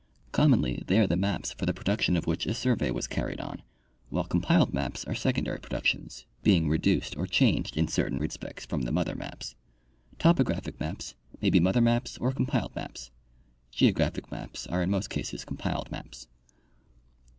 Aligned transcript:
Commonly 0.31 0.83
they 0.87 0.97
are 0.97 1.05
the 1.05 1.15
maps 1.15 1.51
for 1.53 1.67
the 1.67 1.75
production 1.75 2.17
of 2.17 2.25
which 2.25 2.47
a 2.47 2.55
survey 2.55 2.89
was 2.89 3.05
carried 3.05 3.39
on, 3.39 3.61
while 4.09 4.23
compiled 4.23 4.73
maps 4.73 5.05
are 5.05 5.13
secondary 5.13 5.59
productions, 5.59 6.25
being 6.41 6.67
reduced 6.67 7.15
or 7.17 7.27
changed 7.27 7.77
in 7.77 7.87
certain 7.87 8.17
respects 8.17 8.65
from 8.65 8.81
the 8.81 8.91
mother 8.91 9.13
maps. 9.13 9.53
Topographic 10.17 10.79
maps 10.79 11.13
may 11.39 11.51
be 11.51 11.59
mother 11.59 11.81
maps 11.81 12.17
or 12.17 12.31
compiled 12.31 12.75
maps. 12.75 13.11
Geographic 13.69 14.31
maps 14.31 14.65
are 14.65 14.81
in 14.81 14.89
most 14.89 15.11
cases 15.11 15.45
compiled 15.45 15.91
maps. 15.91 16.25